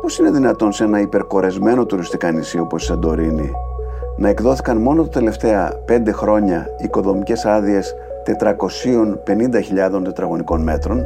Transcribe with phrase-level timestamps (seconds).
[0.00, 3.50] Πώς είναι δυνατόν σε ένα υπερκορεσμένο τουριστικά νησί όπως η Σαντορίνη
[4.16, 7.94] να εκδόθηκαν μόνο τα τελευταία πέντε χρόνια οικοδομικές άδειες
[9.96, 11.04] 450.000 τετραγωνικών μέτρων;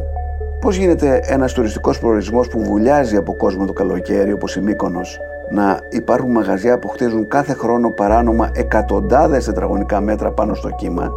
[0.60, 5.18] Πώς γίνεται ένας τουριστικός προορισμός που βουλιάζει από κόσμο το καλοκαίρι όπως η Μύκονος
[5.52, 11.12] να υπάρχουν μαγαζιά που χτίζουν κάθε χρόνο παράνομα εκατοντάδες τετραγωνικά μέτρα πάνω στο κύμα;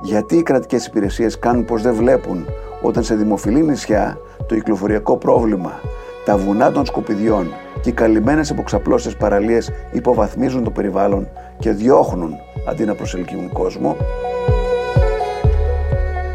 [0.00, 2.46] Γιατί οι κρατικές υπηρεσίες κάνουν πως δεν βλέπουν
[2.82, 5.80] όταν σε δημοφιλή νησιά το κυκλοφοριακό πρόβλημα,
[6.24, 11.28] τα βουνά των σκουπιδιών και οι καλυμμένες αποξαπλώσεις παραλίες υποβαθμίζουν το περιβάλλον
[11.58, 12.34] και διώχνουν
[12.68, 13.96] αντί να προσελκύουν κόσμο.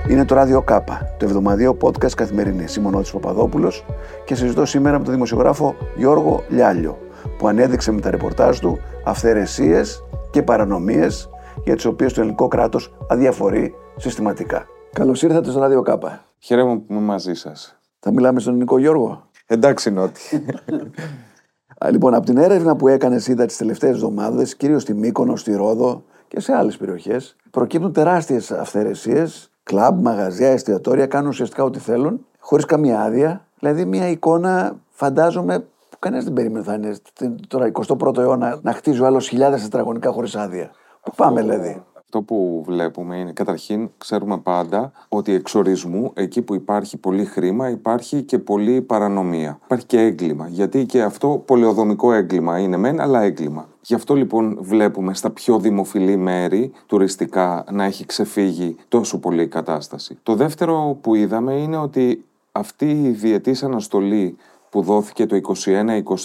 [0.09, 2.66] Είναι το Ράδιο Κάπα, το εβδομαδίο podcast καθημερινή.
[2.77, 3.85] Είμαι ο Παπαδόπουλος
[4.25, 6.97] και συζητώ σήμερα με τον δημοσιογράφο Γιώργο Λιάλιο,
[7.38, 11.30] που ανέδειξε με τα ρεπορτάζ του αυθαιρεσίες και παρανομίες
[11.63, 14.66] για τις οποίες το ελληνικό κράτος αδιαφορεί συστηματικά.
[14.94, 16.32] Καλώς ήρθατε στο Ράδιο Κάπα.
[16.45, 17.79] Χαίρομαι που είμαι μαζί σας.
[17.99, 20.45] Θα μιλάμε στον ελληνικό Γιώργο; Εντάξει, Νότι.
[21.91, 26.03] λοιπόν, από την έρευνα που έκανες είδα τις τελευταίες εβδομάδες, κυρίως στη Μύκονο, στη Ρόδο
[26.27, 29.52] και σε άλλες περιοχές, προκύπτουν τεράστιες αυθαιρεσίες.
[29.64, 33.47] Κλαμπ, μαγαζιά, εστιατόρια κάνουν ουσιαστικά ό,τι θέλουν, χωρίς καμία άδεια.
[33.59, 36.95] Δηλαδή, μια εικόνα, φαντάζομαι, που κανένας δεν περίμενε θα είναι
[37.47, 40.71] τώρα 21ο αιώνα να χτίζει ο άλλος χιλιάδες τετραγωνικά χωρίς άδεια.
[41.02, 41.83] Πού πάμε, δηλαδή;
[42.14, 48.22] Αυτό που βλέπουμε είναι καταρχήν ξέρουμε πάντα ότι εξορισμού εκεί που υπάρχει πολύ χρήμα υπάρχει
[48.22, 49.59] και πολύ παρανομία.
[49.64, 50.47] Υπάρχει και έγκλημα.
[50.47, 53.67] Γιατί και αυτό πολεοδομικό έγκλημα είναι μεν, αλλά έγκλημα.
[53.81, 59.48] Γι' αυτό λοιπόν βλέπουμε στα πιο δημοφιλή μέρη τουριστικά να έχει ξεφύγει τόσο πολύ η
[59.48, 60.17] κατάσταση.
[60.23, 64.38] Το δεύτερο που είδαμε είναι ότι αυτή η διετής αναστολή
[64.73, 65.39] που δόθηκε το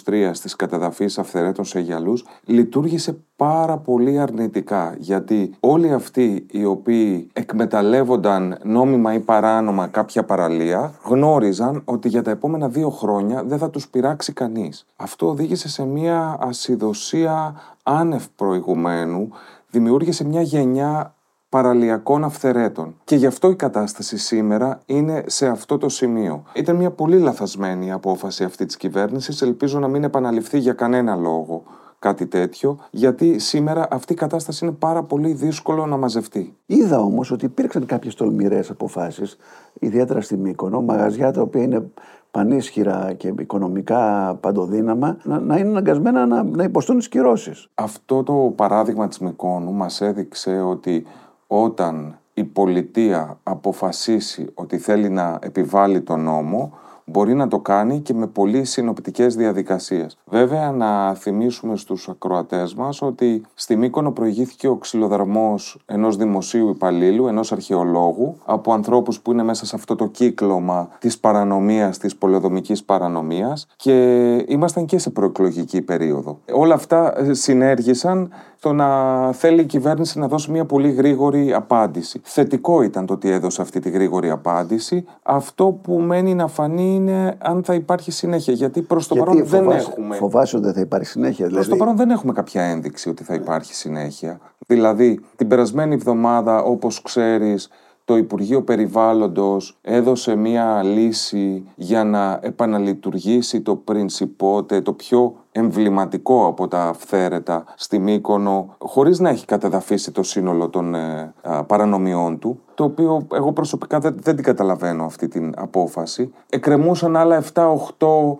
[0.05, 7.29] 21-23 στις καταδαφείς αυθαιρέτων σε γυαλούς λειτουργήσε πάρα πολύ αρνητικά γιατί όλοι αυτοί οι οποίοι
[7.33, 13.71] εκμεταλλεύονταν νόμιμα ή παράνομα κάποια παραλία γνώριζαν ότι για τα επόμενα δύο χρόνια δεν θα
[13.71, 14.87] τους πειράξει κανείς.
[14.97, 19.29] Αυτό οδήγησε σε μια ασυδοσία άνευ προηγουμένου,
[19.71, 21.15] δημιούργησε μια γενιά
[21.49, 22.95] παραλιακών αυθαιρέτων.
[23.05, 26.43] Και γι' αυτό η κατάσταση σήμερα είναι σε αυτό το σημείο.
[26.53, 31.63] Ήταν μια πολύ λαθασμένη απόφαση αυτή της κυβέρνησης, ελπίζω να μην επαναληφθεί για κανένα λόγο
[31.99, 36.57] κάτι τέτοιο, γιατί σήμερα αυτή η κατάσταση είναι πάρα πολύ δύσκολο να μαζευτεί.
[36.67, 39.37] Είδα όμως ότι υπήρξαν κάποιες τολμηρές αποφάσεις,
[39.73, 41.91] ιδιαίτερα στη Μύκονο, μαγαζιά τα οποία είναι
[42.31, 47.69] πανίσχυρα και οικονομικά παντοδύναμα, να, να είναι αναγκασμένα να, να υποστούν τις κυρώσεις.
[47.75, 51.07] Αυτό το παράδειγμα της Μυκόνου μας έδειξε ότι
[51.51, 56.79] όταν η πολιτεία αποφασίσει ότι θέλει να επιβάλλει τον νόμο,
[57.11, 60.19] μπορεί να το κάνει και με πολύ συνοπτικές διαδικασίες.
[60.25, 67.27] Βέβαια να θυμίσουμε στους ακροατές μας ότι στη Μύκονο προηγήθηκε ο ξυλοδαρμός ενός δημοσίου υπαλλήλου,
[67.27, 72.85] ενός αρχαιολόγου, από ανθρώπους που είναι μέσα σε αυτό το κύκλωμα της παρανομίας, της πολεοδομικής
[72.85, 76.39] παρανομίας και ήμασταν και σε προεκλογική περίοδο.
[76.53, 82.21] Όλα αυτά συνέργησαν στο να θέλει η κυβέρνηση να δώσει μια πολύ γρήγορη απάντηση.
[82.23, 85.05] Θετικό ήταν το ότι έδωσε αυτή τη γρήγορη απάντηση.
[85.23, 88.53] Αυτό που μένει να φανεί είναι αν θα υπάρχει συνέχεια.
[88.53, 90.17] Γιατί προς το παρόν δεν έχουμε.
[90.17, 91.55] Φοβάσαι ότι δεν θα υπάρχει συνέχεια, δηλαδή.
[91.55, 94.41] Προς το παρόν δεν έχουμε κάποια ένδειξη ότι θα υπάρχει συνέχεια.
[94.67, 97.69] Δηλαδή, την περασμένη εβδομάδα, όπως ξέρεις,
[98.05, 106.69] το Υπουργείο Περιβάλλοντος έδωσε μία λύση για να επαναλειτουργήσει το Πρινσιπότε, το πιο εμβληματικό από
[106.69, 111.33] τα αυθαίρετα στη Μύκονο, χωρίς να έχει καταδαφίσει το σύνολο των ε,
[111.67, 116.33] παρανομιών του, το οποίο εγώ προσωπικά δεν, δεν την καταλαβαίνω αυτή την απόφαση.
[116.49, 117.67] Εκκρεμούσαν άλλα 7-8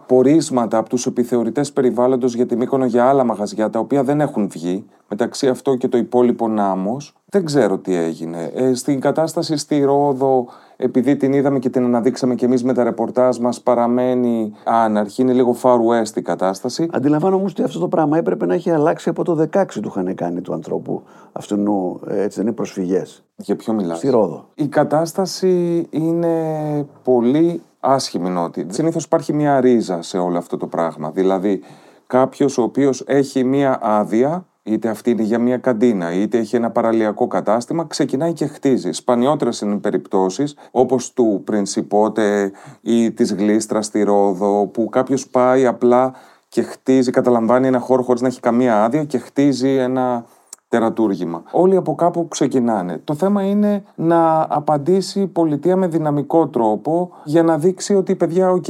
[0.07, 4.49] πορίσματα από τους επιθεωρητές περιβάλλοντος για τη Μύκονο για άλλα μαγαζιά, τα οποία δεν έχουν
[4.49, 7.15] βγει, μεταξύ αυτό και το υπόλοιπο Νάμος.
[7.27, 8.51] Δεν ξέρω τι έγινε.
[8.55, 10.47] Ε, στην κατάσταση στη Ρόδο
[10.81, 15.23] επειδή την είδαμε και την αναδείξαμε και εμείς με τα ρεπορτάζ μας, παραμένει άναρχη.
[15.23, 16.89] Είναι λίγο far west η κατάσταση.
[16.93, 20.15] Αντιλαμβάνομαι όμως ότι αυτό το πράγμα έπρεπε να έχει αλλάξει από το 16 του είχαν
[20.15, 21.03] κάνει του ανθρώπου
[21.33, 23.25] αυτού, έτσι δεν είναι προσφυγές.
[23.37, 24.49] Για ποιο μιλάς; Στη Ρόδο.
[24.55, 26.37] Η κατάσταση είναι
[27.03, 28.67] πολύ άσχημη νότι.
[28.69, 31.11] Συνήθως υπάρχει μια ρίζα σε όλο αυτό το πράγμα.
[31.11, 31.63] Δηλαδή,
[32.07, 36.71] κάποιος ο οποίος έχει μια άδεια είτε αυτή είναι για μια καντίνα, είτε έχει ένα
[36.71, 38.93] παραλιακό κατάστημα, ξεκινάει και χτίζει.
[38.93, 45.67] Σπανιότερες είναι οι περιπτώσεις, όπως του Πρινσιπότε ή της Γλίστρας στη Ρόδο, που κάποιος πάει
[45.67, 46.13] απλά
[46.49, 50.25] και χτίζει, καταλαμβάνει ένα χώρο χωρίς να έχει καμία άδεια και χτίζει ένα
[50.69, 51.43] τερατούργημα.
[51.51, 53.01] Όλοι από κάπου ξεκινάνε.
[53.05, 58.51] Το θέμα είναι να απαντήσει η πολιτεία με δυναμικό τρόπο για να δείξει ότι παιδιά,
[58.51, 58.65] οκ,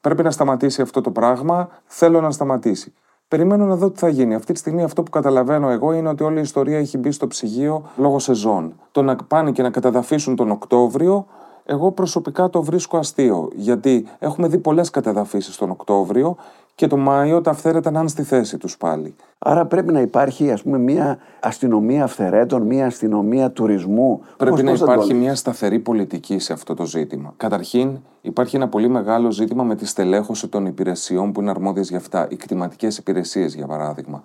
[0.00, 2.92] πρέπει να σταματήσει αυτό το πράγμα, θέλω να σταματήσει.
[3.30, 4.34] Περιμένω να δω τι θα γίνει.
[4.34, 7.26] Αυτή τη στιγμή αυτό που καταλαβαίνω εγώ είναι ότι όλη η ιστορία έχει μπει στο
[7.26, 8.72] ψυγείο λόγω σεζόν.
[8.92, 11.26] Το να πάνε και να καταδαφίσουν τον Οκτώβριο
[11.64, 16.36] Εγώ προσωπικά το βρίσκω αστείο, γιατί έχουμε δει πολλές κατεδαφίσεις τον Οκτώβριο
[16.80, 19.14] και το Μάιο τα αυθαίρετα να είναι στη θέση τους πάλι.
[19.38, 24.20] Άρα πρέπει να υπάρχει ας πούμε μια αστυνομία αυθαιρέτων, μια αστυνομία τουρισμού.
[24.36, 27.34] Πρέπει Πώς- να πώς θα το υπάρχει βάλεις; μια σταθερή πολιτική σε αυτό το ζήτημα.
[27.36, 31.98] Καταρχήν, υπάρχει ένα πολύ μεγάλο ζήτημα με τη στελέχωση των υπηρεσιών που είναι αρμόδιες για
[31.98, 32.26] αυτά.
[32.30, 34.22] Οι κτηματικές υπηρεσίες, για παράδειγμα.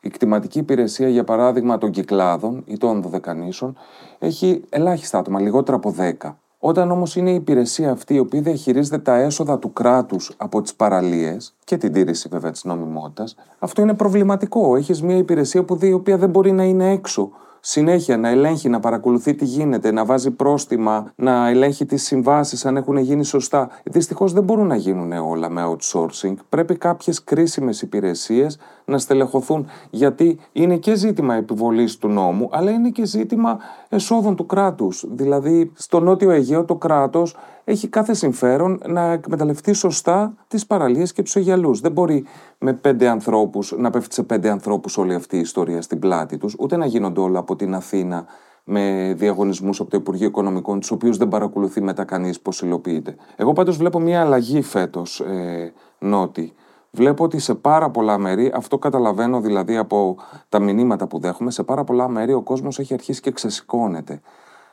[0.00, 3.76] Η κτηματική υπηρεσία, για παράδειγμα, των κυκλάδων ή των δωδεκανήσων,
[4.18, 6.38] έχει ελάχιστα άτομα, λιγότερα από 10.
[6.68, 10.74] Όταν όμως είναι η υπηρεσία αυτή η οποία διαχειρίζεται τα έσοδα του κράτους από τις
[10.74, 14.76] παραλίες και την τήρηση βέβαια της νομιμότητας, αυτό είναι προβληματικό.
[14.76, 17.30] Έχεις μια υπηρεσία που δει, η οποία δεν μπορεί να είναι έξω
[17.68, 22.76] συνέχεια να ελέγχει, να παρακολουθεί τι γίνεται, να βάζει πρόστιμα, να ελέγχει τις συμβάσεις αν
[22.76, 23.68] έχουν γίνει σωστά.
[23.84, 26.34] Δυστυχώς δεν μπορούν να γίνουν όλα με outsourcing.
[26.48, 32.90] Πρέπει κάποιες κρίσιμες υπηρεσίες να στελεχωθούν, γιατί είναι και ζήτημα επιβολής του νόμου, αλλά είναι
[32.90, 33.58] και ζήτημα
[33.88, 35.04] εσόδων του κράτους.
[35.08, 37.36] Δηλαδή, στο Νότιο Αιγαίο το κράτος
[37.68, 41.80] έχει κάθε συμφέρον να εκμεταλλευτεί σωστά τις παραλίες και τους Αιγιαλούς.
[41.80, 42.24] Δεν μπορεί
[42.58, 46.56] με πέντε ανθρώπους να πέφτει σε πέντε ανθρώπους όλη αυτή η ιστορία στην πλάτη τους,
[46.58, 48.26] ούτε να γίνονται όλα από την Αθήνα
[48.64, 53.16] με διαγωνισμούς από το Υπουργείο Οικονομικών, τους οποίους δεν παρακολουθεί μετά κανείς πώς υλοποιείται.
[53.36, 56.52] Εγώ πάντως βλέπω μια αλλαγή φέτος, ε, Νότι.
[56.90, 60.16] Βλέπω ότι σε πάρα πολλά μέρη, αυτό καταλαβαίνω δηλαδή από
[60.48, 64.20] τα μηνύματα που δέχομαι, σε πάρα πολλά μέρη ο κόσμος έχει αρχίσει και ξεσηκώνεται.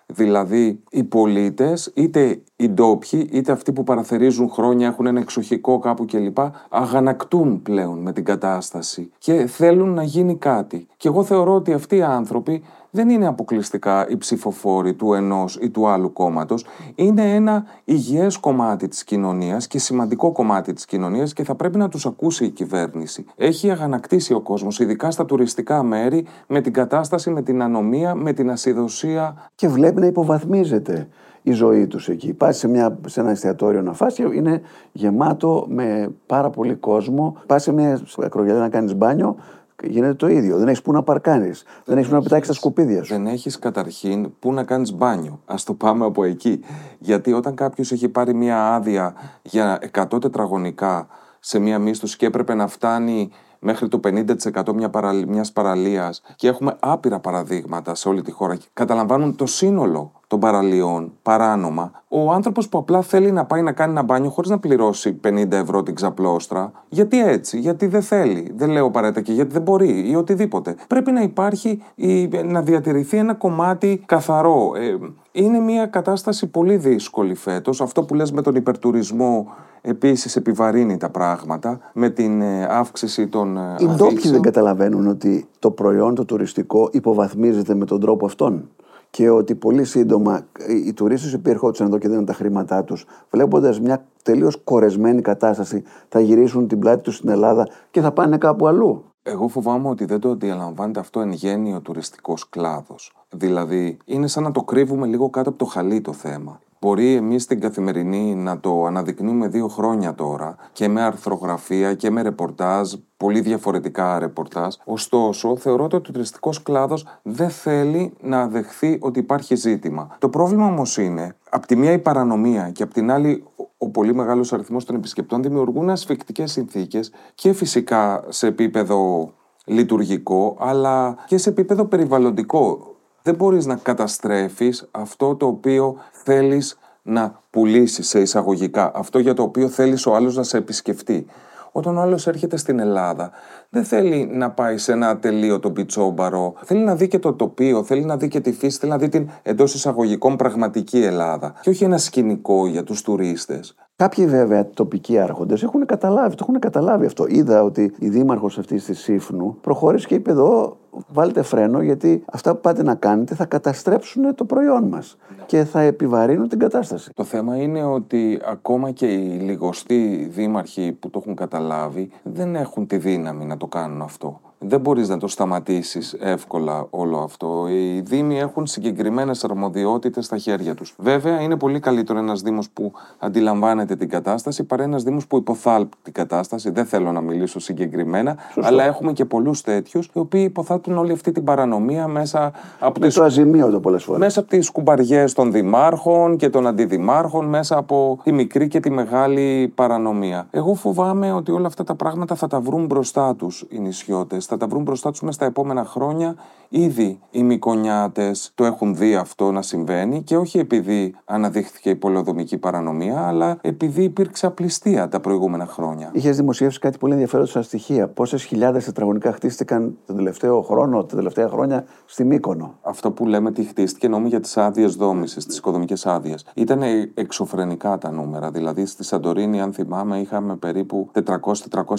[0.06, 6.06] Δηλαδή, οι πολίτες, είτε οι ντόπιοι, είτε αυτοί που παραθερίζουν χρόνια, έχουν ένα εξοχικό κάπου
[6.06, 6.38] κλπ.,
[6.70, 10.88] αγανακτούν πλέον με την κατάσταση και θέλουν να γίνει κάτι.
[10.98, 12.64] Και εγώ θεωρώ ότι αυτοί οι άνθρωποι
[12.96, 16.66] δεν είναι αποκλειστικά οι ψηφοφόροι του ενός ή του άλλου κόμματος.
[16.96, 21.90] Είναι ένα υγιές κομμάτι της κοινωνίας και σημαντικό κομμάτι της κοινωνίας και θα πρέπει να
[21.90, 23.26] τους ακούσει η κυβέρνηση.
[23.36, 28.34] Έχει αγανακτήσει ο κόσμος, ειδικά στα τουριστικά μέρη, με την κατάσταση, με την ανομία, με
[28.34, 29.50] την ασυδοσία.
[29.56, 31.08] Και βλέπει να υποβαθμίζεται
[31.42, 32.34] η ζωή τους εκεί.
[32.34, 34.62] Πας σε, μια, σε ένα εστιατόριο να φας και είναι
[34.92, 37.38] γεμάτο με πάρα πολύ κόσμο.
[37.46, 39.36] Πας σε μια ακρογιαλιά να κάνεις μπάνιο,
[39.84, 40.58] γίνεται το ίδιο.
[40.58, 41.64] Δεν έχεις που να παρκάνεις.
[41.86, 43.14] Δεν έχεις που να πετάξεις τα σκουπίδια σου.
[43.14, 45.40] Δεν έχεις καταρχήν που να κάνεις μπάνιο.
[45.46, 46.60] Ας το πάμε από εκεί.
[47.00, 51.08] Γιατί όταν κάποιος έχει πάρει μια άδεια για 100 τετραγωνικά
[51.40, 55.28] σε μια μίσθωση και έπρεπε να φτάνει μέχρι το 50% μια παραλ...
[55.28, 60.42] μιας παραλίας και έχουμε άπειρα παραδείγματα σε όλη τη χώρα και καταλαμβάνουν το σύνολο των
[60.42, 61.92] παραλίων παράνομα.
[62.08, 65.52] Ο άνθρωπος που απλά θέλει να πάει να κάνει ένα μπάνιο χωρίς να πληρώσει 50
[65.52, 70.10] ευρώ την ξαπλώστρα, γιατί έτσι, γιατί δεν θέλει, δεν λέω απαραίτητα και γιατί δεν μπορεί
[70.10, 70.76] ή οτιδήποτε.
[70.88, 72.28] Πρέπει να υπάρχει, η...
[72.28, 74.72] να διατηρηθεί ένα κομμάτι καθαρό.
[74.76, 74.98] Ε,
[75.32, 77.82] είναι μια κατάσταση πολύ δύσκολη φέτος.
[77.82, 79.48] Αυτό που λες με τον υπερτουρισμό
[79.82, 84.34] επίσης επιβαρύνει τα πράγματα με την ε, αύξηση των ε, Οι ντόπιοι αφήξεων.
[84.34, 88.70] δεν καταλαβαίνουν ότι το προϊόν το τουριστικό υποβαθμίζεται με τον τρόπο αυτόν.
[89.16, 90.46] Και ότι πολύ σύντομα
[90.86, 95.22] οι τουρίστες οι οποίοι ερχόντουσαν εδώ και δίνουν τα χρήματά τους, βλέποντας μια τελείως κορεσμένη
[95.22, 99.04] κατάσταση, θα γυρίσουν την πλάτη τους στην Ελλάδα και θα πάνε κάπου αλλού.
[99.24, 103.16] Εγώ φοβάμαι ότι δεν το αντιλαμβάνεται αυτό εν γέννη ο τουριστικός κλάδος.
[103.30, 106.60] Δηλαδή, είναι σαν να το κρύβουμε λίγο κάτω από το χαλί το θέμα.
[106.84, 112.22] Μπορεί εμείς στην καθημερινή να το αναδεικνύουμε δύο χρόνια τώρα και με αρθρογραφία και με
[112.22, 114.76] ρεπορτάζ, πολύ διαφορετικά ρεπορτάζ.
[114.86, 120.16] Ωστόσο, θεωρώ ότι ο τουριστικός κλάδος δεν θέλει να δεχθεί ότι υπάρχει ζήτημα.
[120.20, 123.90] Το πρόβλημα όμως είναι, από τη μία η παρανομία και από την άλλη ο- ο
[123.90, 129.32] πολύ μεγάλος αριθμός των επισκεπτών δημιουργούν ασφικτικές συνθήκες και φυσικά σε επίπεδο
[129.66, 132.88] λειτουργικό, αλλά και σε επίπεδο περιβαλλοντικό.
[133.26, 139.44] Δεν μπορείς να καταστρέφεις αυτό το οποίο θέλεις να πουλήσεις σε εισαγωγικά, αυτό για το
[139.44, 141.26] οποίο θέλεις ο άλλος να σε επισκεφτεί.
[141.72, 143.32] Όταν ο άλλος έρχεται στην Ελλάδα,
[143.74, 148.06] δεν θέλει να πάει σε ένα ατελείωτο πιτσόμπαρο, θέλει να δει και το τοπίο, θέλει
[148.06, 151.84] να δει και τη φύση, θέλει να δει την εντός εισαγωγικών πραγματική Ελλάδα και όχι
[151.84, 153.76] ένα σκηνικό για τους τουρίστες.
[153.96, 157.26] Κάποιοι βέβαια τοπικοί άρχοντες έχουν καταλάβει, το έχουν καταλάβει αυτό.
[157.28, 160.78] Είδα ότι η δήμαρχος αυτής της Σύφνου προχώρησε και είπε εδώ:
[161.08, 165.82] Βάλτε φρένο, γιατί αυτά που πάτε να κάνετε θα καταστρέψουν το προϊόν μας και θα
[165.82, 167.12] επιβαρύνουν την κατάσταση.
[167.14, 172.88] Το θέμα είναι ότι ακόμα και οι λιγοστοί δήμαρχοι που το έχουν καταλάβει δεν έχουν
[172.88, 174.42] τη δύναμη να το κάνουν αυτό.
[174.68, 177.66] Δεν μπορείς να το σταματήσεις εύκολα όλο αυτό.
[177.70, 180.94] Οι δήμοι έχουν συγκεκριμένες αρμοδιότητες στα χέρια τους.
[180.98, 185.98] Βέβαια είναι πολύ καλύτερο ένας δήμος που αντιλαμβάνεται την κατάσταση παρά ένας δήμος που υποθάλπτει
[186.04, 186.70] την κατάσταση.
[186.70, 191.32] Δεν θέλω να μιλήσω συγκεκριμένα, αλλά έχουμε και πολλούς τέτοιους οι οποίοι υποθάλπτουν όλη αυτή
[191.32, 194.20] την παρανομία μέσα από Με τις το αζημίωτο πολλές φορές.
[194.20, 198.90] μέσα από τις κουμπαριές των δημάρχων και των αντιδημάρχων, μέσα από τη μικρή και τη
[198.90, 200.48] μεγάλη παρανομία.
[200.52, 204.46] Εγώ φοβάμαι ότι όλα αυτά τα πράγματα θα τα βρουν μπροστά τους οι νησιώτες.
[204.54, 206.36] Θα θα τα βρουν μπροστά τους μέσα στα επόμενα χρόνια.
[206.70, 212.58] Ήδη οι Μικονιάτες το έχουν δει αυτό να συμβαίνει και όχι επειδή αναδείχθηκε η πολεοδομική
[212.58, 216.10] παρανομία, αλλά επειδή υπήρξε απληστία τα προηγούμενα χρόνια.
[216.14, 218.08] Είχες δημοσιεύσει κάτι πολύ ενδιαφέρον στα στοιχεία.
[218.08, 223.52] Πόσες χιλιάδες τετραγωνικά χτίστηκαν τον τελευταίο χρόνο, τα τελευταία χρόνια στη Μύκονο; Αυτό που λέμε
[223.52, 226.46] τι χτίστηκε νόμοι για τις άδειες δόμησης, τις οικοδομικές άδειες.
[226.54, 226.82] Ήταν
[227.14, 228.52] εξωφρενικά τα νούμερα.
[228.52, 231.10] Δηλαδή στη Σαντορίνη, αν θυμάμαι, είχαμε περίπου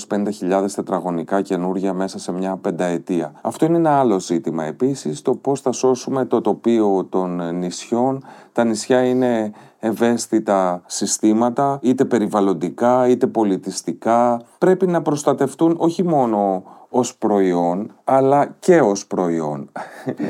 [0.09, 3.33] 400-450 χιλιάδες τετραγωνικά καινούργια μέσα σε μια πενταετία.
[3.43, 4.65] Αυτό είναι ένα άλλο ζήτημα.
[4.65, 8.25] Επίσης, το πώς θα σώσουμε το τοπίο των νησιών.
[8.53, 14.41] Τα νησιά είναι ευαίσθητα συστήματα, είτε περιβαλλοντικά, είτε πολιτιστικά.
[14.59, 19.71] Πρέπει να προστατευτούν όχι μόνο ως προϊόν, αλλά και ως προϊόν.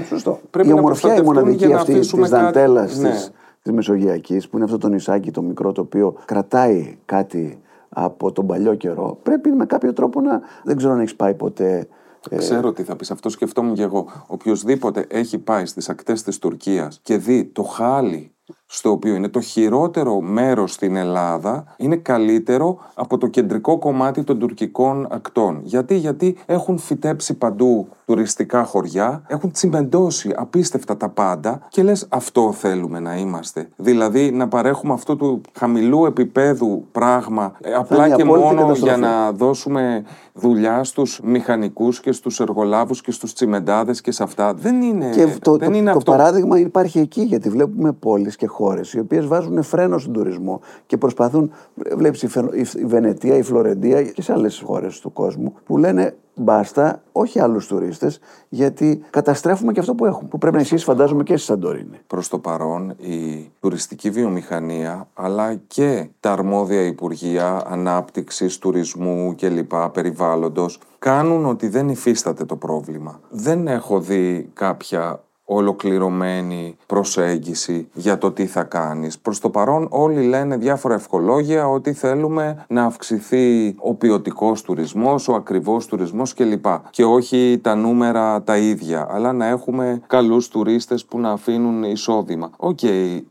[0.08, 0.40] Σωστό.
[0.50, 3.10] Πρέπει η να ομορφιά η προστατευτούν μοναδική για να αυτή της αφήσουμε δαντέλας κάτι- ναι.
[3.10, 8.32] της, της Μεσογειακής, που είναι αυτό το νησάκι το μικρό το οποίο κρατάει κάτι από
[8.32, 10.40] τον παλιό καιρό, πρέπει με κάποιο τρόπο να.
[10.64, 11.88] Δεν ξέρω αν έχεις πάει ποτέ.
[12.30, 14.24] Ε, Ξέρω τι θα πεις, αυτό σκεφτόμουν και εγώ.
[14.26, 18.34] Οποιοδήποτε έχει πάει στις ακτές της Τουρκίας και δει το χάλι
[18.76, 24.38] στο οποίο είναι το χειρότερο μέρος στην Ελλάδα, είναι καλύτερο από το κεντρικό κομμάτι των
[24.38, 25.60] τουρκικών ακτών.
[25.62, 32.52] Γιατί, γιατί έχουν φυτέψει παντού τουριστικά χωριά, έχουν τσιμεντώσει απίστευτα τα πάντα και λες αυτό
[32.52, 33.68] θέλουμε να είμαστε.
[33.76, 38.64] Δηλαδή να παρέχουμε αυτό του χαμηλού επίπεδου πράγμα ε, απλά είναι και απόλυτη μόνο για
[38.64, 39.00] καταστροφή.
[39.00, 44.54] να δώσουμε δουλειά στους μηχανικούς και στους εργολάβους και στους τσιμεντάδες και σε αυτά.
[44.54, 46.10] Δεν είναι, Και το, δεν το, είναι το αυτό.
[46.10, 50.96] παράδειγμα υπάρχει εκεί, γιατί βλέπουμε πόλεις και χώρες οι οποίες βάζουν φρένο στον τουρισμό και
[50.96, 51.50] προσπαθούν.
[51.96, 56.16] Βλέπεις η, Φε- η Βενετία, η Φλωρεντία και σε άλλες χώρες του κόσμου που λένε
[56.34, 60.28] μπάστα, όχι άλλους τουρίστες, γιατί καταστρέφουμε και αυτό που έχουμε.
[60.28, 61.98] Που πρέπει να ισχύσει, φαντάζομαι, και στη Σαντορίνη.
[62.06, 69.90] Προς το παρόν η τουριστική βιομηχανία αλλά και τα αρμόδια Υπουργεία Ανάπτυξης, Τουρισμού και λοιπά
[69.90, 73.20] περιβάλλοντος κάνουν ότι δεν υφίσταται το πρόβλημα.
[73.30, 79.18] Δεν έχω δει κάποια ολοκληρωμένη προσέγγιση για το τι θα κάνεις.
[79.18, 85.34] Προς το παρόν όλοι λένε διάφορα ευχολόγια ότι θέλουμε να αυξηθεί ο ποιοτικός τουρισμός, ο
[85.34, 86.66] ακριβός τουρισμός κλπ.
[86.90, 92.50] Και όχι τα νούμερα τα ίδια, αλλά να έχουμε καλούς τουρίστες που να αφήνουν εισόδημα.
[92.56, 92.78] Οκ,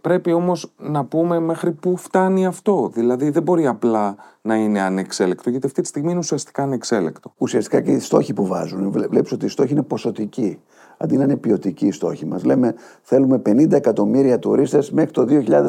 [0.01, 2.91] πρέπει όμως να πούμε μέχρι πού φτάνει αυτό.
[2.93, 7.33] Δηλαδή δεν μπορεί απλά να είναι ανεξέλεγκτο, γιατί αυτή τη στιγμή είναι ουσιαστικά ανεξέλεγκτο.
[7.37, 8.91] Ουσιαστικά και οι στόχοι που βάζουν.
[8.91, 10.59] Βλέπεις ότι οι στόχοι είναι ποσοτικοί.
[10.97, 12.43] Αντί να είναι ποιοτικοί οι στόχοι μας.
[12.43, 15.25] Λέμε θέλουμε 50 εκατομμύρια τουρίστες μέχρι το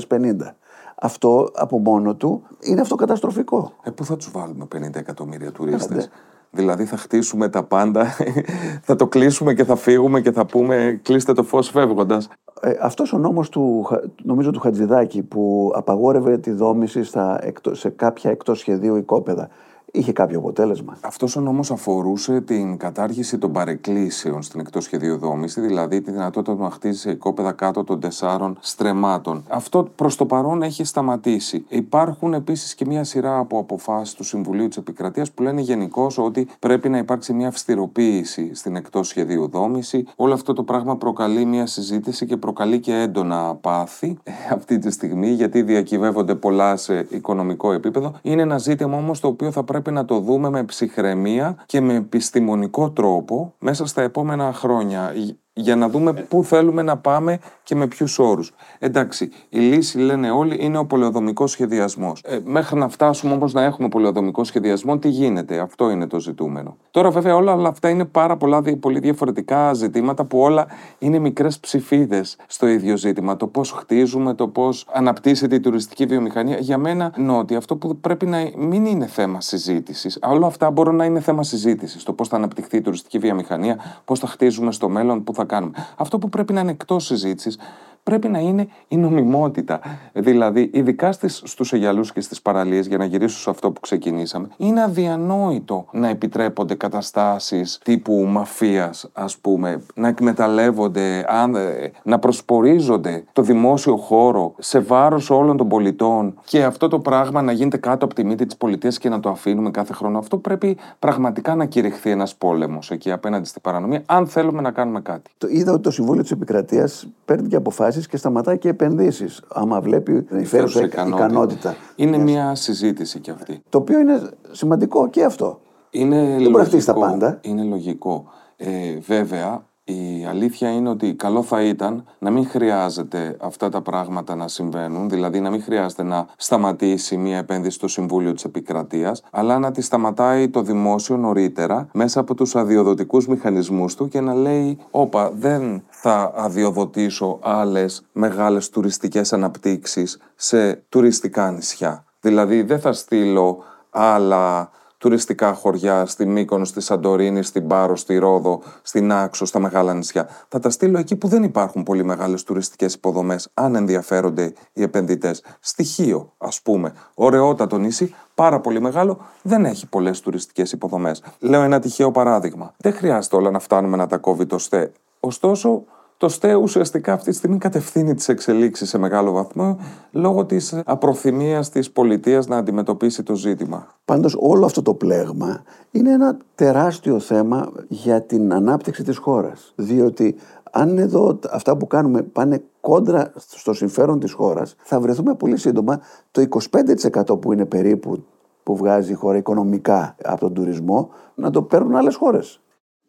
[0.08, 0.54] 2050.
[1.00, 3.72] Αυτό από μόνο του είναι αυτοκαταστροφικό.
[3.82, 6.08] Ε, πού θα τους βάλουμε 50 εκατομμύρια τουρίστες;
[6.50, 8.06] Δηλαδή θα χτίσουμε τα πάντα,
[8.86, 12.28] θα το κλείσουμε και θα φύγουμε και θα πούμε κλείστε το φως φεύγοντας.
[12.60, 17.74] Ε, αυτός ο νόμος του, Χα- νομίζω του Χατζηδάκη που απαγόρευε τη δόμηση στα, εκτό-
[17.74, 19.48] σε κάποια εκτός σχεδίου οικόπεδα
[19.94, 20.96] είχε κάποιο αποτέλεσμα.
[21.00, 26.56] Αυτός ο νόμος αφορούσε την κατάργηση των παρεκκλήσεων στην εκτός σχεδίου δόμηση, δηλαδή τη δυνατότητα
[26.56, 29.44] του να χτίζει σε οικόπεδα κάτω των τεσσάρων στρεμάτων.
[29.48, 31.64] Αυτό προς το παρόν έχει σταματήσει.
[31.68, 36.48] Υπάρχουν επίσης και μια σειρά από αποφάσεις του Συμβουλίου της Επικρατείας που λένε γενικώς ότι
[36.58, 40.06] πρέπει να υπάρξει μια αυστηροποίηση στην εκτός σχεδίου δόμηση.
[40.16, 44.90] Όλο αυτό το πράγμα προκαλεί μια συζήτηση και προκαλεί και έντονα πάθη ε, αυτή τη
[44.90, 48.12] στιγμή γιατί διακυβεύονται πολλά σε οικονομικό επίπεδο.
[48.22, 51.94] Είναι ένα ζήτημα όμως το οποίο θα πρέπει να το δούμε με ψυχραιμία και με
[51.94, 55.12] επιστημονικό τρόπο μέσα στα επόμενα χρόνια
[55.56, 58.52] για να δούμε πού θέλουμε να πάμε και με ποιους όρους.
[58.78, 62.20] Εντάξει, η λύση λένε όλοι είναι ο πολεοδομικός σχεδιασμός.
[62.24, 66.76] Ε, μέχρι να φτάσουμε όμως να έχουμε πολεοδομικό σχεδιασμό, τι γίνεται, αυτό είναι το ζητούμενο.
[66.90, 70.66] Τώρα, βέβαια, όλα, όλα αυτά είναι πάρα πολλά δι- πολύ διαφορετικά ζητήματα που όλα
[70.98, 73.36] είναι μικρές ψηφίδες στο ίδιο ζήτημα.
[73.36, 76.56] Το πώς χτίζουμε, το πώς αναπτύσσεται η τουριστική βιομηχανία.
[76.58, 80.18] Για μένα, νο, ότι αυτό που πρέπει να μην είναι θέμα συζήτησης.
[80.22, 82.02] Όλα αυτά μπορούν να είναι θέμα συζήτησης.
[82.02, 85.72] Το πώς θα αναπτυχθεί η τουριστική βιομηχανία, πώς θα χτίζουμε στο μέλλον, πού θα κάνουμε.
[85.96, 87.58] Αυτό που πρέπει να είναι εκτός συζήτησης
[88.04, 89.80] πρέπει να είναι η νομιμότητα.
[90.12, 94.48] Δηλαδή, ειδικά στις, στους Αιγιαλούς και στις παραλίες, για να γυρίσω σε αυτό που ξεκινήσαμε,
[94.56, 103.24] είναι αδιανόητο να επιτρέπονται καταστάσεις τύπου μαφίας, ας πούμε, να εκμεταλλεύονται, αν- ε, να προσπορίζονται
[103.32, 108.04] το δημόσιο χώρο σε βάρος όλων των πολιτών και αυτό το πράγμα να γίνεται κάτω
[108.04, 110.18] από τη μύτη της πολιτείας και να το αφήνουμε κάθε χρόνο.
[110.18, 115.00] Αυτό πρέπει πραγματικά να κηρυχθεί ένας πόλεμος εκεί απέναντι στην παρανομία, αν θέλουμε να κάνουμε
[115.00, 115.30] κάτι.
[115.38, 117.56] Το είδα ότι το Συμβούλιο της Επικρατείας παίρνει και
[117.94, 119.42] αποφάσει και σταματάει και επενδύσεις.
[119.48, 121.24] Άμα βλέπει την υφέρουσα ικανότητα.
[121.24, 121.76] ικανότητα.
[121.96, 123.62] Είναι μιας συζήτηση κι αυτή.
[123.68, 125.60] Το οποίο είναι σημαντικό και αυτό.
[125.90, 127.10] Είναι μπορεί να χτίσει τα λογικό.
[127.10, 127.38] πάντα.
[127.42, 128.24] Είναι λογικό.
[128.56, 134.34] Ε, βέβαια, Η αλήθεια είναι ότι καλό θα ήταν να μην χρειάζεται αυτά τα πράγματα
[134.34, 139.58] να συμβαίνουν, δηλαδή να μην χρειάζεται να σταματήσει μια επένδυση στο Συμβούλιο της Επικρατείας, αλλά
[139.58, 144.78] να τη σταματάει το δημόσιο νωρίτερα μέσα από τους αδειοδοτικούς μηχανισμούς του και να λέει
[144.90, 152.04] «Όπα, δεν θα αδειοδοτήσω άλλες μεγάλες τουριστικές αναπτύξεις σε τουριστικά νησιά».
[152.20, 154.70] Δηλαδή δεν θα στείλω άλλα
[155.04, 160.28] τουριστικά χωριά στη Μύκονο, στη Σαντορίνη, στην Πάρο, στη Ρόδο, στην Άξο, στα μεγάλα νησιά.
[160.48, 165.42] Θα τα στείλω εκεί που δεν υπάρχουν πολύ μεγάλες τουριστικές υποδομές, αν ενδιαφέρονται οι επενδυτές.
[165.60, 166.92] Στοιχείο, ας πούμε.
[167.14, 171.22] Ωραιότατο νησί, πάρα πολύ μεγάλο, δεν έχει πολλές τουριστικές υποδομές.
[171.38, 172.74] Λέω ένα τυχαίο παράδειγμα.
[172.76, 174.92] Δεν χρειάζεται όλα να φτάνουμε να τα κόβει το ΣΤΕ.
[175.20, 175.84] Ωστόσο,
[176.16, 179.78] το ΣΤΕ ουσιαστικά αυτή τη στιγμή κατευθύνει τις εξελίξεις σε μεγάλο βαθμό
[180.10, 183.86] λόγω της απροθυμίας της πολιτείας να αντιμετωπίσει το ζήτημα.
[184.04, 189.72] Πάντως, όλο αυτό το πλέγμα είναι ένα τεράστιο θέμα για την ανάπτυξη της χώρας.
[189.76, 190.36] Διότι
[190.70, 196.00] αν εδώ αυτά που κάνουμε πάνε κόντρα στο συμφέρον της χώρας, θα βρεθούμε πολύ σύντομα
[196.30, 198.24] το 25% που είναι περίπου
[198.62, 202.60] που βγάζει η χώρα οικονομικά από τον τουρισμό, να το παίρνουν άλλες χώρες.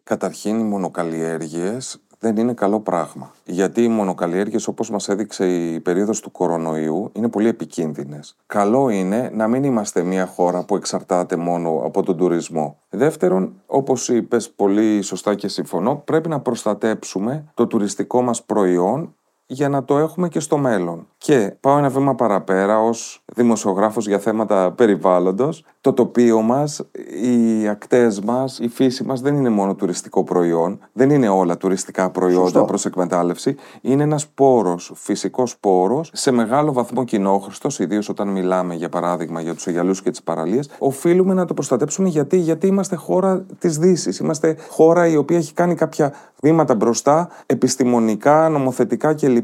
[0.02, 3.30] Καταρχήν οι μονοκαλλιέργειες δεν είναι καλό πράγμα.
[3.44, 8.36] Γιατί οι μονοκαλλιέργειες όπως μας έδειξε η περίοδος του κορονοϊού είναι πολύ επικίνδυνες.
[8.46, 12.78] Καλό είναι να μην είμαστε μια χώρα που εξαρτάται μόνο από τον τουρισμό.
[12.90, 19.14] Δεύτερον, όπως είπες πολύ σωστά και συμφωνώ, πρέπει να προστατέψουμε το τουριστικό μας προϊόν
[19.46, 21.06] για να το έχουμε και στο μέλλον.
[21.18, 25.64] Και πάω ένα βήμα παραπέρα ως δημοσιογράφος για θέματα περιβάλλοντος.
[25.80, 26.82] Το τοπίο μας,
[27.22, 30.78] οι ακτές μας, η φύση μας δεν είναι μόνο τουριστικό προϊόν.
[30.92, 32.64] Δεν είναι όλα τουριστικά προϊόντα Σωστό.
[32.64, 33.56] προς εκμετάλλευση.
[33.80, 39.54] Είναι ένας πόρος, φυσικός πόρος, σε μεγάλο βαθμό κοινόχρηστος, ιδίως όταν μιλάμε για παράδειγμα για
[39.54, 40.70] τους αγιαλούς και τις παραλίες.
[40.78, 44.18] Οφείλουμε να το προστατέψουμε γιατί, γιατί είμαστε χώρα της δύσης.
[44.18, 46.12] Είμαστε χώρα η οποία έχει κάνει κάποια
[46.42, 49.35] βήματα μπροστά, επιστημονικά, νομοθετικά κλπ.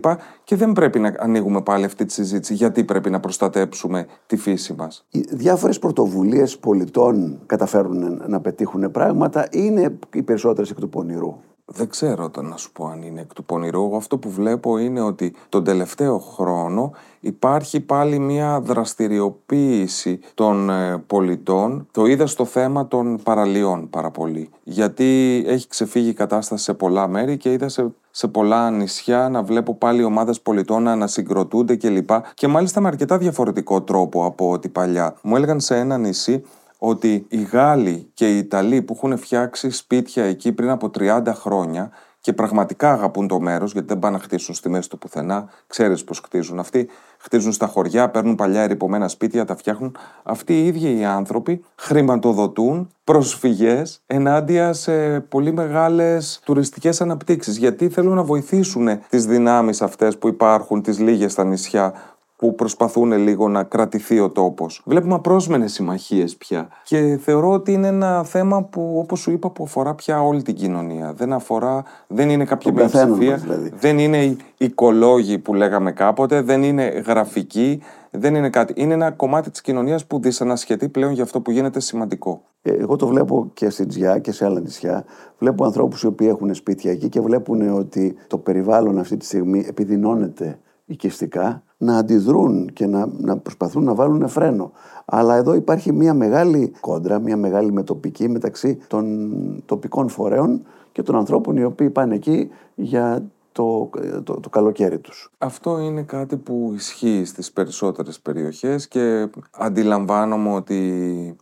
[0.44, 4.74] Και δεν πρέπει να ανοίγουμε πάλι αυτή τη συζήτηση γιατί πρέπει να προστατέψουμε τη φύση
[4.78, 5.06] μας.
[5.10, 11.36] Οι διάφορες πρωτοβουλίες πολιτών καταφέρουν να πετύχουν πράγματα είναι οι περισσότερες εκ του πονηρού.
[11.64, 13.96] Δεν ξέρω να σου πω αν είναι εκ του πονηρού.
[13.96, 21.86] Αυτό που βλέπω είναι ότι τον τελευταίο χρόνο υπάρχει πάλι μια δραστηριοποίηση των ε, πολιτών.
[21.90, 24.50] Το είδα στο θέμα των παραλίων πάρα πολύ.
[24.62, 29.42] Γιατί έχει ξεφύγει η κατάσταση σε πολλά μέρη και είδα σε, σε πολλά νησιά να
[29.42, 32.06] βλέπω πάλι ομάδες πολιτών να ανασυγκροτούνται κλπ.
[32.06, 35.14] Και, και μάλιστα με αρκετά διαφορετικό τρόπο από ό,τι παλιά.
[35.22, 36.44] Μου έλεγαν σε ένα νησί
[36.78, 41.90] ότι οι Γάλλοι και οι Ιταλοί που έχουν φτιάξει σπίτια εκεί πριν από 30 χρόνια
[42.22, 45.48] και πραγματικά αγαπούν το μέρος, γιατί δεν πάνε να χτίσουν στη μέση του πουθενά.
[45.66, 46.88] Ξέρεις πώς χτίζουν αυτοί.
[47.18, 49.96] Χτίζουν στα χωριά, παίρνουν παλιά ερυπωμένα σπίτια, τα φτιάχνουν.
[50.22, 57.56] Αυτοί οι ίδιοι οι άνθρωποι χρηματοδοτούν προσφυγές ενάντια σε πολύ μεγάλες τουριστικές αναπτύξεις.
[57.56, 61.94] Γιατί θέλουν να βοηθήσουν τις δυνάμεις αυτές που υπάρχουν, τις λίγες στα νησιά,
[62.42, 64.82] που προσπαθούν λίγο να κρατηθεί ο τόπος.
[64.84, 66.68] Βλέπουμε απρόσμενες συμμαχίες πια.
[66.84, 70.54] Και θεωρώ ότι είναι ένα θέμα που, όπως σου είπα, που αφορά πια όλη την
[70.54, 71.12] κοινωνία.
[71.12, 73.72] Δεν αφορά, δεν είναι κάποια μειοψηφία, δηλαδή.
[73.80, 78.72] δεν είναι οικολόγοι που λέγαμε κάποτε, δεν είναι γραφικοί, δεν είναι κάτι.
[78.76, 82.42] Είναι ένα κομμάτι της κοινωνίας που δυσανασχετεί πλέον για αυτό που γίνεται σημαντικό.
[82.62, 85.04] Ε, εγώ το βλέπω και στην Τζιά και σε άλλα νησιά.
[85.38, 89.64] Βλέπω ανθρώπους οι οποίοι έχουν σπίτια εκεί και βλέπουν ότι το περιβάλλον αυτή τη στιγμή
[89.68, 94.72] επιδεινώνεται οικιστικά να αντιδρούν και να, να προσπαθούν να βάλουν φρένο.
[95.04, 99.32] Αλλά εδώ υπάρχει μια μεγάλη κόντρα, μια μεγάλη μετοπική μεταξύ των
[99.66, 103.90] τοπικών φορέων και των ανθρώπων οι οποίοι πάνε εκεί για το,
[104.24, 105.30] το, το καλοκαίρι τους.
[105.38, 110.76] Αυτό είναι κάτι που ισχύει στις περισσότερες περιοχές και αντιλαμβάνομαι ότι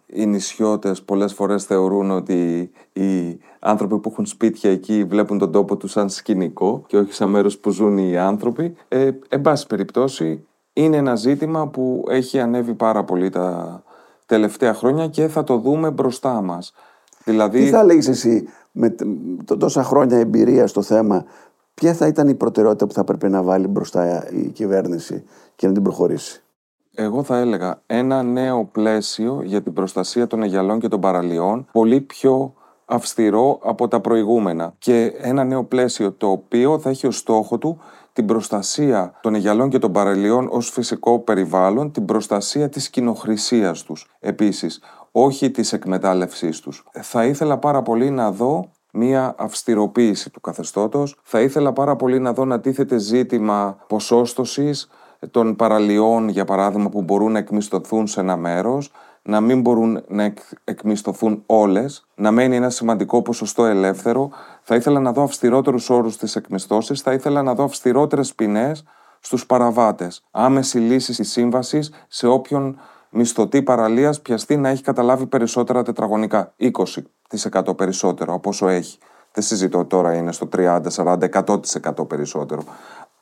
[0.07, 5.77] οι νησιώτες πολλές φορές θεωρούν ότι οι άνθρωποι που έχουν σπίτια εκεί βλέπουν τον τόπο
[5.77, 8.75] τους σαν σκηνικό και όχι σαν μέρος που ζουν οι άνθρωποι.
[8.89, 13.83] Ε, εν πάση περιπτώσει είναι ένα ζήτημα που έχει ανέβει πάρα πολύ τα
[14.27, 16.73] τελευταία χρόνια και θα το δούμε μπροστά μας.
[17.25, 17.65] Δηλαδή...
[17.65, 18.95] Τι θα λέγεις εσύ με
[19.59, 21.25] τόσα χρόνια εμπειρία στο θέμα
[21.81, 25.25] ποια θα ήταν η προτεραιότητα που θα πρέπει να βάλει μπροστά η κυβέρνηση
[25.57, 26.43] και να την προχωρήσει;
[26.95, 32.01] Εγώ θα έλεγα ένα νέο πλαίσιο για την προστασία των αγιαλών και των παραλιών, πολύ
[32.01, 37.59] πιο αυστηρό από τα προηγούμενα και ένα νέο πλαίσιο το οποίο θα έχει ως στόχο
[37.59, 37.81] του
[38.13, 44.11] την προστασία των αγιαλών και των παραλιών ως φυσικό περιβάλλον, την προστασία της κοινοχρησίας τους
[44.19, 46.85] επίσης, όχι της εκμετάλλευσής τους.
[46.93, 51.17] Θα ήθελα πάρα πολύ να δω μία αυστηροποίηση του καθεστώτος.
[51.23, 54.89] Θα ήθελα πάρα πολύ να δω να τίθεται ζήτημα ποσόστοσης
[55.31, 58.91] των παραλιών, για παράδειγμα, που μπορούν να εκμισθωθούν σε ένα μέρος,
[59.23, 64.31] να μην μπορούν να εκ, εκμισθωθούν όλες, να μένει ένα σημαντικό ποσοστό ελεύθερο.
[64.63, 68.85] Θα ήθελα να δω αυστηρότερους όρους στι εκμισθώσει, θα ήθελα να δω αυστηρότερες ποινές
[69.21, 70.25] στους παραβάτες.
[70.31, 72.79] Άμεση λύση της σύμβασης σε όποιον
[73.11, 76.55] μισθωτή παραλίας πιαστεί να έχει καταλάβει περισσότερα τετραγωνικά.
[76.57, 77.20] 20%
[77.77, 78.99] περισσότερο από όσο έχει.
[79.33, 81.19] Δεν συζητώ τώρα είναι στο 30, 40,
[81.99, 82.63] 100% περισσότερο.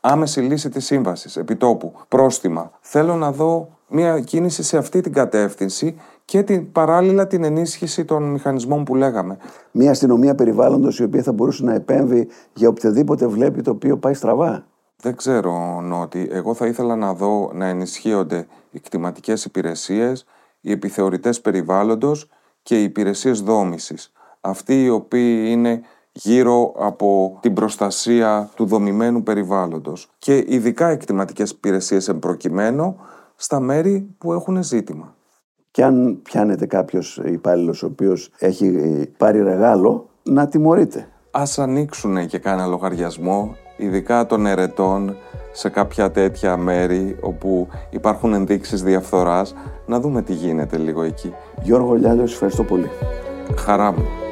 [0.01, 2.71] Άμεση λύση της σύμβασης, επιτόπου, πρόστιμα.
[2.81, 8.23] Θέλω να δω μια κίνηση σε αυτή την κατεύθυνση και την, παράλληλα την ενίσχυση των
[8.23, 9.37] μηχανισμών που λέγαμε.
[9.71, 14.15] Μια αστυνομία περιβάλλοντος η οποία θα μπορούσε να επέμβει για οποιοδήποτε βλέπει το οποίο πάει
[14.15, 14.67] στραβά.
[14.97, 16.29] Δεν ξέρω, Νότι.
[16.31, 20.25] Εγώ θα ήθελα να δω να ενισχύονται οι κτηματικές υπηρεσίες,
[20.61, 22.29] οι επιθεωρητές περιβάλλοντος
[22.69, 24.13] και οι υπηρεσίες δόμησης.
[24.41, 25.81] Αυτοί οι οποίοι είναι
[26.13, 32.97] γύρω από την προστασία του δομημένου περιβάλλοντος και ειδικά εκτιματικές υπηρεσίες εμπροκειμένου
[33.37, 35.15] στα μέρη που έχουν ζήτημα.
[35.71, 38.73] Και αν πιάνεται κάποιος υπάλληλος ο οποίος έχει
[39.17, 41.09] πάρει ρεγάλο, να τιμωρείται.
[41.31, 45.17] Α ανοίξουν και κάνα λογαριασμό, ειδικά των ερετών,
[45.53, 49.55] σε κάποια τέτοια μέρη όπου υπάρχουν ενδείξεις διαφθοράς,
[49.87, 51.35] να δούμε τι γίνεται λίγο εκεί.
[51.63, 52.91] Γιώργο Λιάλιος, ευχαριστώ πολύ.
[53.57, 54.28] Χαρά μου.